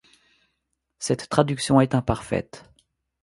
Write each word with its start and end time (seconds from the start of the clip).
Cette 0.97 1.29
traduction 1.29 1.79
est 1.79 1.93
imparfaite. 1.93 2.65